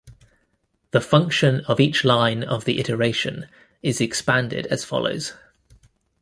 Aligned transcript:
The 0.89 0.99
function 0.99 1.59
of 1.67 1.79
each 1.79 2.03
line 2.03 2.41
of 2.43 2.65
the 2.65 2.79
iteration 2.79 3.45
is 3.83 4.01
expanded 4.01 4.65
as 4.65 4.83
follows. 4.83 5.33